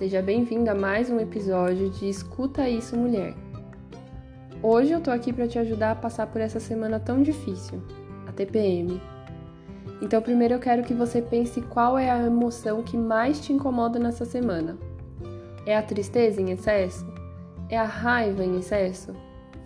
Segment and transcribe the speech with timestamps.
[0.00, 3.34] Seja bem-vinda a mais um episódio de Escuta Isso Mulher.
[4.62, 7.82] Hoje eu tô aqui para te ajudar a passar por essa semana tão difícil,
[8.26, 8.98] a TPM.
[10.00, 13.98] Então, primeiro eu quero que você pense qual é a emoção que mais te incomoda
[13.98, 14.78] nessa semana.
[15.66, 17.06] É a tristeza em excesso?
[17.68, 19.12] É a raiva em excesso?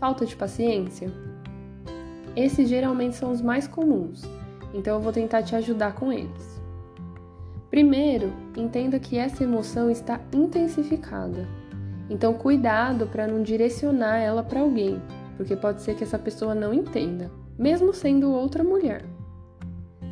[0.00, 1.12] Falta de paciência?
[2.34, 4.24] Esses geralmente são os mais comuns,
[4.74, 6.53] então eu vou tentar te ajudar com eles.
[7.74, 11.44] Primeiro, entenda que essa emoção está intensificada.
[12.08, 15.02] Então, cuidado para não direcionar ela para alguém,
[15.36, 19.04] porque pode ser que essa pessoa não entenda, mesmo sendo outra mulher.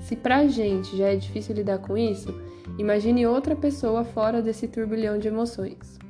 [0.00, 2.34] Se pra gente já é difícil lidar com isso,
[2.80, 6.00] imagine outra pessoa fora desse turbilhão de emoções.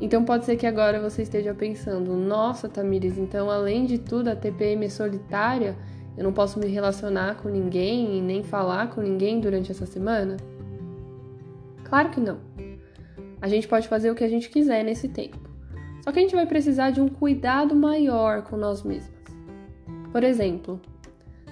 [0.00, 4.34] Então pode ser que agora você esteja pensando: nossa, Tamires, então além de tudo a
[4.34, 5.76] TPM é solitária
[6.16, 10.36] eu não posso me relacionar com ninguém e nem falar com ninguém durante essa semana?
[11.84, 12.38] Claro que não.
[13.40, 15.38] A gente pode fazer o que a gente quiser nesse tempo.
[16.02, 19.14] Só que a gente vai precisar de um cuidado maior com nós mesmas.
[20.10, 20.80] Por exemplo,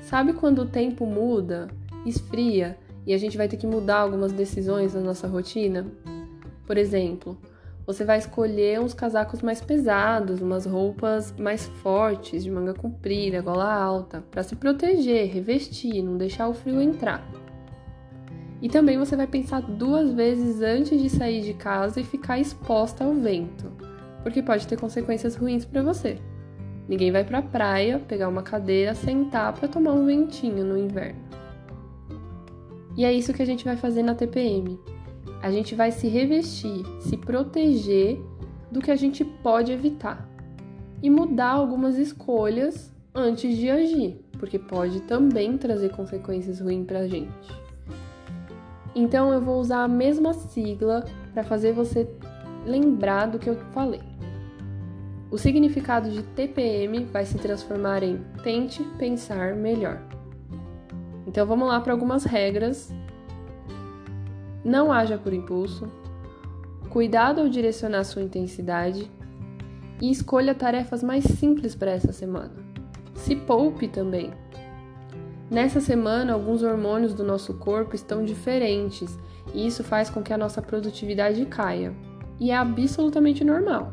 [0.00, 1.68] sabe quando o tempo muda,
[2.06, 5.86] esfria e a gente vai ter que mudar algumas decisões na nossa rotina?
[6.66, 7.36] Por exemplo,
[7.86, 13.70] você vai escolher uns casacos mais pesados, umas roupas mais fortes, de manga comprida, gola
[13.72, 17.26] alta, para se proteger, revestir, não deixar o frio entrar.
[18.62, 23.04] E também você vai pensar duas vezes antes de sair de casa e ficar exposta
[23.04, 23.70] ao vento,
[24.22, 26.18] porque pode ter consequências ruins para você.
[26.88, 31.20] Ninguém vai para a praia pegar uma cadeira, sentar para tomar um ventinho no inverno.
[32.96, 34.78] E é isso que a gente vai fazer na TPM
[35.44, 38.18] a gente vai se revestir, se proteger
[38.70, 40.26] do que a gente pode evitar
[41.02, 47.06] e mudar algumas escolhas antes de agir, porque pode também trazer consequências ruins para a
[47.06, 47.28] gente.
[48.94, 52.08] Então eu vou usar a mesma sigla para fazer você
[52.64, 54.00] lembrar do que eu falei.
[55.30, 60.00] O significado de TPM vai se transformar em tente pensar melhor.
[61.26, 62.90] Então vamos lá para algumas regras
[64.64, 65.88] não haja por impulso,
[66.88, 69.10] cuidado ao direcionar sua intensidade
[70.00, 72.52] e escolha tarefas mais simples para essa semana.
[73.14, 74.32] Se poupe também.
[75.50, 79.18] Nessa semana, alguns hormônios do nosso corpo estão diferentes
[79.52, 81.94] e isso faz com que a nossa produtividade caia.
[82.40, 83.92] E é absolutamente normal.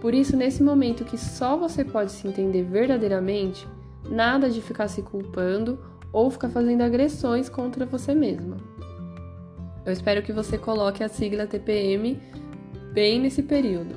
[0.00, 3.66] Por isso, nesse momento que só você pode se entender verdadeiramente,
[4.08, 5.78] nada de ficar se culpando
[6.12, 8.56] ou ficar fazendo agressões contra você mesma.
[9.84, 12.18] Eu espero que você coloque a sigla TPM
[12.92, 13.94] bem nesse período.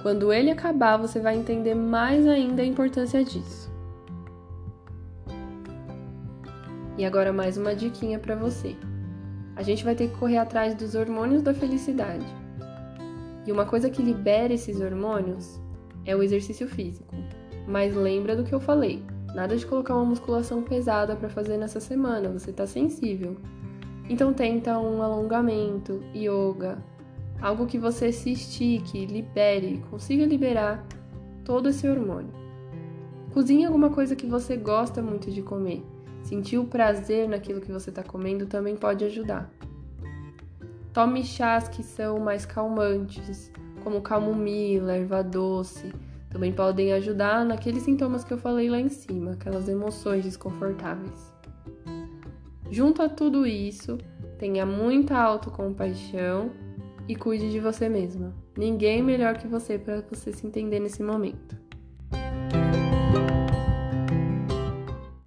[0.00, 3.70] Quando ele acabar, você vai entender mais ainda a importância disso.
[6.96, 8.74] E agora mais uma diquinha para você.
[9.54, 12.26] A gente vai ter que correr atrás dos hormônios da felicidade.
[13.46, 15.60] E uma coisa que libera esses hormônios
[16.06, 17.14] é o exercício físico.
[17.66, 19.04] Mas lembra do que eu falei.
[19.34, 23.36] Nada de colocar uma musculação pesada para fazer nessa semana, você tá sensível.
[24.08, 26.78] Então tenta um alongamento, yoga,
[27.40, 30.84] algo que você se estique, libere, consiga liberar
[31.44, 32.32] todo esse hormônio.
[33.32, 35.84] Cozinhe alguma coisa que você gosta muito de comer.
[36.22, 39.50] Sentir o prazer naquilo que você está comendo também pode ajudar.
[40.92, 43.52] Tome chás que são mais calmantes,
[43.84, 45.92] como camomila, erva doce,
[46.30, 51.32] também podem ajudar naqueles sintomas que eu falei lá em cima, aquelas emoções desconfortáveis.
[52.70, 53.98] Junto a tudo isso,
[54.38, 56.50] tenha muita autocompaixão
[57.08, 58.34] e cuide de você mesma.
[58.56, 61.56] Ninguém melhor que você para você se entender nesse momento.